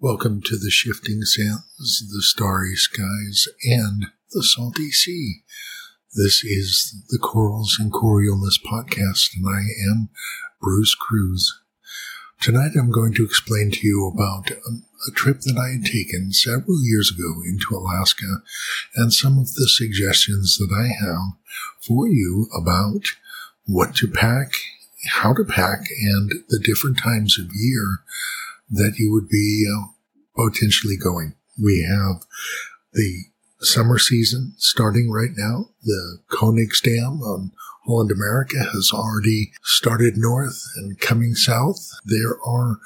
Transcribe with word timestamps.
Welcome 0.00 0.42
to 0.42 0.56
the 0.56 0.70
shifting 0.70 1.22
sands, 1.22 2.08
the 2.08 2.22
starry 2.22 2.76
skies, 2.76 3.48
and 3.64 4.06
the 4.30 4.44
salty 4.44 4.92
sea. 4.92 5.42
This 6.14 6.44
is 6.44 7.02
the 7.08 7.18
Corals 7.18 7.78
and 7.80 7.92
Coriolis 7.92 8.62
podcast, 8.64 9.30
and 9.34 9.44
I 9.48 9.58
am 9.90 10.08
Bruce 10.62 10.94
Cruise. 10.94 11.52
Tonight 12.40 12.76
I'm 12.78 12.92
going 12.92 13.12
to 13.14 13.24
explain 13.24 13.72
to 13.72 13.84
you 13.84 14.06
about 14.06 14.52
um, 14.68 14.84
a 15.08 15.10
trip 15.16 15.40
that 15.40 15.58
I 15.58 15.72
had 15.72 15.84
taken 15.84 16.30
several 16.30 16.80
years 16.80 17.10
ago 17.10 17.42
into 17.44 17.74
Alaska 17.74 18.42
and 18.94 19.12
some 19.12 19.36
of 19.36 19.52
the 19.54 19.68
suggestions 19.68 20.58
that 20.58 20.72
I 20.72 20.94
have 21.04 21.32
for 21.84 22.06
you 22.06 22.46
about 22.56 23.02
what 23.66 23.96
to 23.96 24.06
pack, 24.06 24.52
how 25.08 25.34
to 25.34 25.42
pack, 25.42 25.80
and 26.00 26.30
the 26.48 26.60
different 26.64 26.98
times 26.98 27.36
of 27.36 27.50
year 27.52 27.98
that 28.70 28.94
you 28.98 29.12
would 29.12 29.28
be 29.28 29.66
uh, 29.68 29.86
potentially 30.36 30.96
going. 30.96 31.34
We 31.62 31.86
have 31.88 32.22
the 32.92 33.24
summer 33.60 33.98
season 33.98 34.54
starting 34.58 35.10
right 35.10 35.32
now. 35.36 35.70
The 35.82 36.18
Koningsdam 36.30 37.20
on 37.22 37.52
Holland 37.86 38.10
America 38.12 38.58
has 38.58 38.90
already 38.92 39.52
started 39.62 40.14
north 40.16 40.62
and 40.76 41.00
coming 41.00 41.34
south. 41.34 41.88
There 42.04 42.38
are 42.44 42.78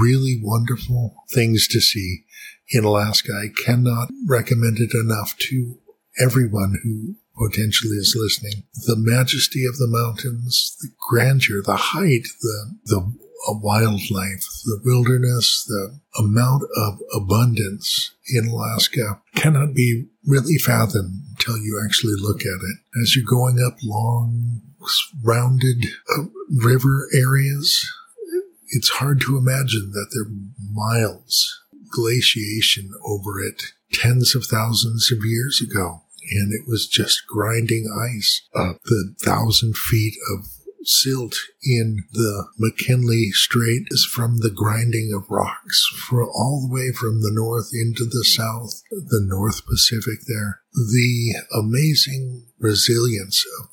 really 0.00 0.40
wonderful 0.42 1.14
things 1.32 1.68
to 1.68 1.80
see 1.80 2.24
in 2.70 2.84
Alaska. 2.84 3.32
I 3.32 3.48
cannot 3.64 4.08
recommend 4.26 4.78
it 4.78 4.94
enough 4.94 5.36
to 5.38 5.78
everyone 6.18 6.80
who 6.82 7.14
potentially 7.38 7.96
is 7.96 8.16
listening. 8.18 8.64
The 8.74 8.96
majesty 8.96 9.64
of 9.66 9.76
the 9.76 9.88
mountains, 9.88 10.76
the 10.80 10.88
grandeur, 11.08 11.62
the 11.62 11.76
height, 11.76 12.26
the, 12.40 12.76
the 12.84 13.12
wildlife, 13.54 14.44
the 14.64 14.80
wilderness, 14.84 15.64
the 15.66 15.98
amount 16.18 16.64
of 16.76 16.98
abundance 17.14 18.12
in 18.34 18.48
Alaska 18.48 19.20
cannot 19.34 19.74
be 19.74 20.06
really 20.26 20.58
fathomed 20.58 21.22
until 21.30 21.56
you 21.58 21.80
actually 21.84 22.14
look 22.18 22.40
at 22.40 22.46
it. 22.46 23.00
As 23.02 23.14
you're 23.14 23.24
going 23.24 23.58
up 23.64 23.78
long, 23.82 24.60
rounded 25.22 25.86
uh, 26.16 26.24
river 26.62 27.08
areas, 27.14 27.88
it's 28.70 28.90
hard 28.90 29.20
to 29.22 29.36
imagine 29.36 29.92
that 29.92 30.08
there 30.12 30.24
are 30.24 30.36
miles 30.72 31.62
glaciation 31.90 32.90
over 33.06 33.40
it 33.40 33.62
tens 33.92 34.34
of 34.34 34.44
thousands 34.44 35.10
of 35.12 35.24
years 35.24 35.60
ago. 35.60 36.02
And 36.30 36.52
it 36.52 36.66
was 36.66 36.88
just 36.88 37.26
grinding 37.26 37.86
ice. 38.16 38.42
up 38.54 38.78
the 38.84 39.14
thousand 39.22 39.76
feet 39.76 40.14
of 40.34 40.46
silt 40.86 41.34
in 41.62 42.04
the 42.12 42.46
McKinley 42.58 43.30
Strait 43.32 43.86
is 43.90 44.04
from 44.04 44.38
the 44.38 44.50
grinding 44.50 45.12
of 45.14 45.30
rocks 45.30 45.86
for 46.08 46.24
all 46.24 46.66
the 46.66 46.72
way 46.72 46.92
from 46.92 47.22
the 47.22 47.32
north 47.32 47.70
into 47.72 48.04
the 48.04 48.24
south, 48.24 48.82
the 48.90 49.24
North 49.24 49.66
Pacific 49.66 50.20
there. 50.26 50.60
The 50.72 51.34
amazing 51.52 52.46
resilience 52.58 53.44
of 53.60 53.68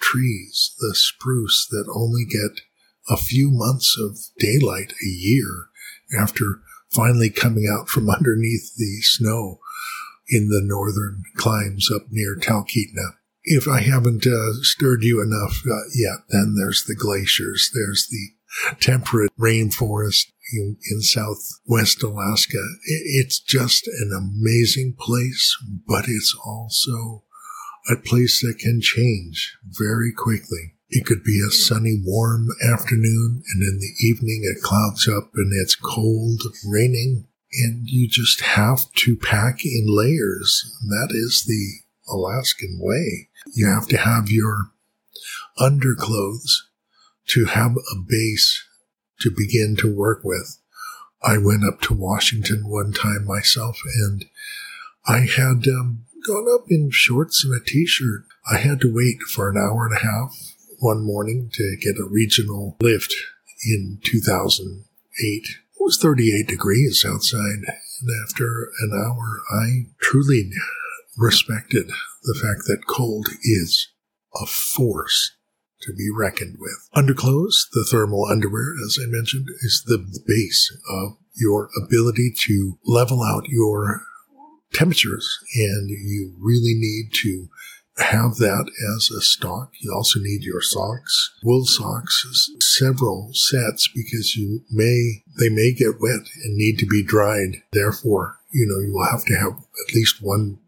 trees, 0.00 0.74
the 0.78 0.94
spruce 0.94 1.66
that 1.70 1.90
only 1.94 2.24
get 2.24 2.62
a 3.08 3.16
few 3.16 3.50
months 3.50 3.96
of 3.98 4.18
daylight 4.38 4.92
a 4.92 5.08
year 5.08 5.68
after 6.18 6.60
finally 6.90 7.30
coming 7.30 7.66
out 7.70 7.88
from 7.88 8.08
underneath 8.10 8.74
the 8.76 8.98
snow 9.02 9.60
in 10.28 10.48
the 10.48 10.62
northern 10.62 11.22
climes 11.36 11.90
up 11.94 12.06
near 12.10 12.34
Talkeetna 12.36 13.16
if 13.44 13.68
I 13.68 13.80
haven't 13.80 14.26
uh, 14.26 14.54
stirred 14.62 15.02
you 15.02 15.22
enough 15.22 15.62
uh, 15.66 15.88
yet, 15.94 16.24
then 16.30 16.54
there's 16.56 16.84
the 16.84 16.96
glaciers. 16.96 17.70
There's 17.74 18.08
the 18.08 18.76
temperate 18.80 19.32
rainforest 19.38 20.26
in, 20.52 20.76
in 20.90 21.00
southwest 21.02 22.02
Alaska. 22.02 22.62
It's 22.86 23.40
just 23.40 23.86
an 23.86 24.12
amazing 24.16 24.96
place, 24.98 25.56
but 25.86 26.04
it's 26.08 26.36
also 26.44 27.24
a 27.90 27.96
place 27.96 28.40
that 28.40 28.58
can 28.58 28.80
change 28.80 29.56
very 29.64 30.12
quickly. 30.12 30.74
It 30.88 31.04
could 31.04 31.24
be 31.24 31.40
a 31.46 31.50
sunny, 31.50 32.00
warm 32.04 32.48
afternoon, 32.72 33.42
and 33.52 33.62
in 33.62 33.78
the 33.78 34.06
evening 34.06 34.42
it 34.44 34.62
clouds 34.62 35.08
up 35.08 35.30
and 35.34 35.52
it's 35.60 35.74
cold, 35.74 36.42
raining, 36.66 37.26
and 37.64 37.88
you 37.88 38.08
just 38.08 38.40
have 38.40 38.90
to 38.98 39.16
pack 39.16 39.64
in 39.64 39.86
layers. 39.88 40.72
That 40.88 41.08
is 41.10 41.44
the 41.46 41.83
Alaskan 42.08 42.78
way. 42.80 43.28
You 43.54 43.66
have 43.66 43.88
to 43.88 43.96
have 43.96 44.30
your 44.30 44.70
underclothes 45.58 46.68
to 47.28 47.46
have 47.46 47.76
a 47.76 47.96
base 48.06 48.62
to 49.20 49.30
begin 49.30 49.76
to 49.78 49.94
work 49.94 50.22
with. 50.24 50.58
I 51.22 51.38
went 51.38 51.64
up 51.64 51.80
to 51.82 51.94
Washington 51.94 52.68
one 52.68 52.92
time 52.92 53.24
myself 53.24 53.78
and 54.02 54.26
I 55.06 55.20
had 55.20 55.66
um, 55.68 56.04
gone 56.26 56.46
up 56.52 56.66
in 56.68 56.90
shorts 56.90 57.44
and 57.44 57.54
a 57.54 57.64
t-shirt. 57.64 58.24
I 58.50 58.58
had 58.58 58.80
to 58.80 58.94
wait 58.94 59.20
for 59.22 59.48
an 59.48 59.56
hour 59.56 59.86
and 59.86 59.96
a 59.96 60.00
half 60.00 60.34
one 60.80 61.04
morning 61.04 61.50
to 61.54 61.76
get 61.80 61.98
a 61.98 62.08
regional 62.08 62.76
lift 62.80 63.14
in 63.64 64.00
2008. 64.02 64.84
It 65.22 65.48
was 65.78 65.98
38 66.00 66.46
degrees 66.46 67.04
outside. 67.06 67.64
And 68.00 68.10
after 68.26 68.70
an 68.80 68.92
hour, 68.92 69.40
I 69.50 69.86
truly 70.00 70.50
respected 71.16 71.88
the 72.22 72.38
fact 72.40 72.66
that 72.66 72.86
cold 72.86 73.28
is 73.42 73.88
a 74.34 74.46
force 74.46 75.36
to 75.82 75.92
be 75.92 76.08
reckoned 76.14 76.56
with. 76.58 76.88
Underclothes, 76.94 77.68
the 77.72 77.86
thermal 77.90 78.26
underwear, 78.30 78.74
as 78.86 78.98
I 79.00 79.06
mentioned, 79.06 79.46
is 79.62 79.82
the 79.86 79.98
base 80.26 80.76
of 80.90 81.18
your 81.36 81.68
ability 81.84 82.32
to 82.46 82.78
level 82.84 83.22
out 83.22 83.44
your 83.48 84.02
temperatures. 84.72 85.38
And 85.54 85.90
you 85.90 86.34
really 86.38 86.74
need 86.74 87.10
to 87.22 87.48
have 87.98 88.36
that 88.36 88.70
as 88.96 89.10
a 89.10 89.20
stock. 89.20 89.70
You 89.80 89.92
also 89.94 90.18
need 90.20 90.42
your 90.42 90.60
socks, 90.60 91.32
wool 91.44 91.64
socks, 91.64 92.50
several 92.60 93.30
sets 93.32 93.88
because 93.94 94.34
you 94.34 94.62
may, 94.70 95.22
they 95.38 95.48
may 95.48 95.72
get 95.72 96.00
wet 96.00 96.26
and 96.42 96.56
need 96.56 96.78
to 96.78 96.86
be 96.86 97.04
dried. 97.04 97.62
Therefore, 97.72 98.38
you 98.50 98.66
know, 98.66 98.84
you 98.84 98.92
will 98.92 99.06
have 99.06 99.24
to 99.26 99.34
have 99.34 99.52
at 99.52 99.94
least 99.94 100.16
one 100.20 100.58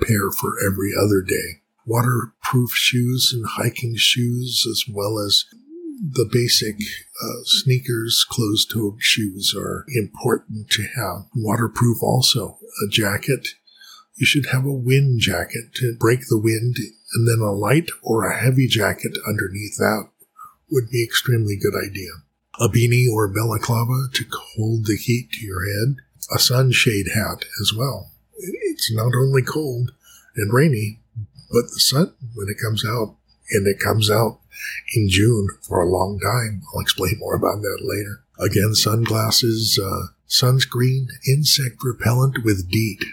pair 0.00 0.30
for 0.30 0.54
every 0.64 0.92
other 0.94 1.22
day. 1.22 1.62
Waterproof 1.86 2.70
shoes 2.70 3.30
and 3.34 3.44
hiking 3.46 3.94
shoes, 3.96 4.64
as 4.70 4.84
well 4.92 5.18
as 5.18 5.44
the 6.00 6.28
basic 6.30 6.76
uh, 7.22 7.42
sneakers, 7.44 8.24
closed 8.28 8.70
toed 8.72 8.96
shoes 8.98 9.54
are 9.56 9.84
important 9.94 10.70
to 10.70 10.82
have. 10.96 11.26
Waterproof 11.34 11.98
also. 12.02 12.58
A 12.84 12.90
jacket. 12.90 13.48
You 14.16 14.26
should 14.26 14.46
have 14.46 14.64
a 14.64 14.72
wind 14.72 15.20
jacket 15.20 15.74
to 15.74 15.96
break 15.98 16.20
the 16.28 16.38
wind, 16.38 16.76
and 17.14 17.28
then 17.28 17.40
a 17.40 17.52
light 17.52 17.90
or 18.02 18.24
a 18.24 18.38
heavy 18.38 18.66
jacket 18.66 19.16
underneath 19.28 19.76
that 19.78 20.08
would 20.70 20.88
be 20.90 21.04
extremely 21.04 21.56
good 21.56 21.74
idea. 21.76 22.10
A 22.58 22.68
beanie 22.68 23.08
or 23.12 23.28
balaclava 23.28 24.08
to 24.14 24.24
hold 24.56 24.86
the 24.86 24.96
heat 24.96 25.30
to 25.32 25.44
your 25.44 25.64
head. 25.64 25.96
A 26.34 26.38
sunshade 26.38 27.08
hat 27.14 27.44
as 27.60 27.72
well 27.76 28.13
it's 28.38 28.92
not 28.92 29.12
only 29.14 29.42
cold 29.42 29.92
and 30.36 30.52
rainy, 30.52 31.00
but 31.50 31.62
the 31.62 31.80
sun, 31.80 32.14
when 32.34 32.48
it 32.48 32.56
comes 32.62 32.84
out, 32.84 33.16
and 33.50 33.66
it 33.66 33.78
comes 33.78 34.10
out 34.10 34.40
in 34.94 35.08
June 35.08 35.48
for 35.62 35.80
a 35.80 35.88
long 35.88 36.18
time. 36.18 36.62
I'll 36.74 36.80
explain 36.80 37.16
more 37.18 37.34
about 37.34 37.60
that 37.62 37.78
later. 37.82 38.22
Again, 38.38 38.74
sunglasses, 38.74 39.78
uh, 39.78 40.08
sunscreen, 40.28 41.06
insect 41.28 41.76
repellent 41.84 42.44
with 42.44 42.70
DEET. 42.70 43.04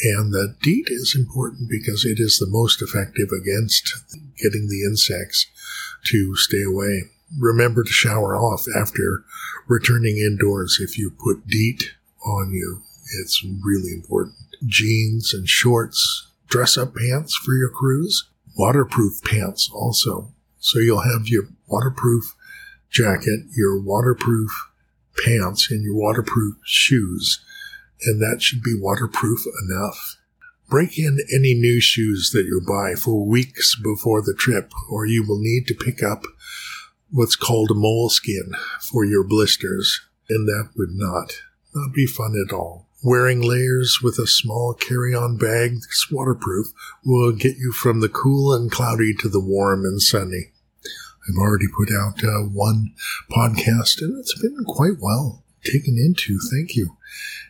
And 0.00 0.32
the 0.32 0.54
DEET 0.62 0.86
is 0.90 1.16
important 1.18 1.68
because 1.68 2.04
it 2.04 2.20
is 2.20 2.38
the 2.38 2.46
most 2.46 2.80
effective 2.80 3.30
against 3.32 3.92
getting 4.40 4.68
the 4.68 4.84
insects 4.84 5.46
to 6.06 6.36
stay 6.36 6.62
away. 6.62 7.10
Remember 7.36 7.82
to 7.82 7.90
shower 7.90 8.36
off 8.36 8.66
after 8.76 9.24
returning 9.66 10.18
indoors 10.18 10.78
if 10.80 10.96
you 10.96 11.10
put 11.10 11.48
DEET 11.48 11.82
on 12.24 12.52
you. 12.52 12.82
It's 13.20 13.44
really 13.64 13.92
important 13.92 14.47
jeans 14.66 15.32
and 15.34 15.48
shorts, 15.48 16.30
dress 16.46 16.76
up 16.76 16.94
pants 16.94 17.36
for 17.36 17.54
your 17.54 17.70
cruise, 17.70 18.28
waterproof 18.56 19.22
pants 19.24 19.70
also. 19.72 20.32
So 20.58 20.78
you'll 20.78 21.02
have 21.02 21.26
your 21.26 21.44
waterproof 21.66 22.34
jacket, 22.90 23.40
your 23.56 23.80
waterproof 23.80 24.50
pants, 25.24 25.70
and 25.70 25.82
your 25.82 25.94
waterproof 25.94 26.56
shoes. 26.64 27.44
And 28.02 28.20
that 28.20 28.42
should 28.42 28.62
be 28.62 28.74
waterproof 28.78 29.40
enough. 29.64 30.16
Break 30.68 30.98
in 30.98 31.18
any 31.34 31.54
new 31.54 31.80
shoes 31.80 32.30
that 32.34 32.44
you 32.44 32.60
buy 32.66 32.94
for 32.94 33.26
weeks 33.26 33.74
before 33.80 34.20
the 34.20 34.34
trip, 34.34 34.70
or 34.90 35.06
you 35.06 35.24
will 35.26 35.40
need 35.40 35.66
to 35.68 35.74
pick 35.74 36.02
up 36.02 36.24
what's 37.10 37.36
called 37.36 37.70
moleskin 37.74 38.52
for 38.90 39.04
your 39.04 39.24
blisters, 39.24 40.02
and 40.28 40.46
that 40.46 40.70
would 40.76 40.90
not, 40.92 41.40
not 41.74 41.94
be 41.94 42.06
fun 42.06 42.34
at 42.46 42.52
all. 42.52 42.87
Wearing 43.02 43.40
layers 43.40 44.00
with 44.02 44.18
a 44.18 44.26
small 44.26 44.74
carry-on 44.74 45.36
bag 45.36 45.74
that's 45.74 46.10
waterproof 46.10 46.66
will 47.04 47.32
get 47.32 47.56
you 47.56 47.72
from 47.72 48.00
the 48.00 48.08
cool 48.08 48.52
and 48.52 48.70
cloudy 48.70 49.14
to 49.20 49.28
the 49.28 49.40
warm 49.40 49.84
and 49.84 50.02
sunny. 50.02 50.50
I've 51.28 51.36
already 51.38 51.66
put 51.76 51.90
out 51.92 52.24
uh, 52.24 52.42
one 52.48 52.94
podcast 53.30 54.00
and 54.00 54.18
it's 54.18 54.34
been 54.40 54.64
quite 54.64 54.98
well. 55.00 55.44
taken 55.64 55.98
into. 55.98 56.38
Thank 56.50 56.76
you. 56.76 56.96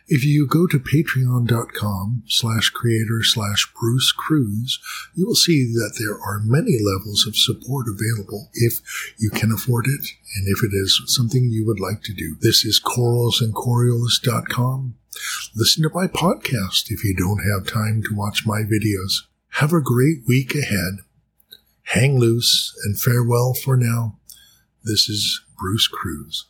If 0.07 0.23
you 0.25 0.47
go 0.47 0.65
to 0.67 0.79
patreon.com 0.79 2.23
slash 2.27 2.69
creator 2.71 3.21
slash 3.21 3.71
Bruce 3.79 4.11
Cruise, 4.11 4.79
you 5.15 5.27
will 5.27 5.35
see 5.35 5.65
that 5.73 5.93
there 5.99 6.19
are 6.19 6.39
many 6.43 6.79
levels 6.83 7.27
of 7.27 7.35
support 7.35 7.85
available 7.87 8.49
if 8.53 8.79
you 9.19 9.29
can 9.29 9.51
afford 9.51 9.85
it 9.87 10.07
and 10.35 10.47
if 10.47 10.63
it 10.63 10.73
is 10.73 10.99
something 11.05 11.51
you 11.51 11.63
would 11.65 11.79
like 11.79 12.01
to 12.03 12.13
do. 12.13 12.35
This 12.41 12.65
is 12.65 12.81
coralsandcoriolis.com. 12.83 14.95
Listen 15.55 15.83
to 15.83 15.89
my 15.93 16.07
podcast 16.07 16.89
if 16.89 17.03
you 17.03 17.15
don't 17.15 17.43
have 17.43 17.71
time 17.71 18.01
to 18.03 18.15
watch 18.15 18.45
my 18.45 18.61
videos. 18.61 19.23
Have 19.53 19.73
a 19.73 19.81
great 19.81 20.19
week 20.27 20.55
ahead. 20.55 20.99
Hang 21.83 22.19
loose 22.19 22.73
and 22.85 22.99
farewell 22.99 23.53
for 23.53 23.75
now. 23.75 24.17
This 24.83 25.09
is 25.09 25.41
Bruce 25.57 25.87
Cruise. 25.87 26.48